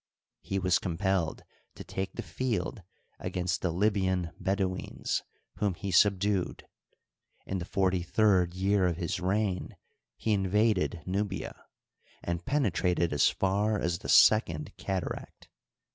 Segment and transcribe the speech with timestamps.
[0.41, 1.43] He was compelled
[1.75, 2.81] to take the field
[3.19, 5.21] against the Libyan Bedouins,
[5.57, 6.65] whom he subdued.
[7.45, 9.73] In the forty third year of his reig^
[10.17, 11.65] he invaded Nubia,
[12.23, 15.49] and penetrated as far as the Second Cat aract.